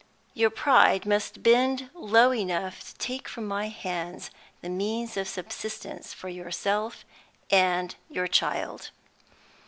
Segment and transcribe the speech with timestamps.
[0.33, 4.31] Your pride must bend low enough to take from my hands
[4.61, 7.05] the means of subsistence for yourself
[7.51, 8.89] and your child.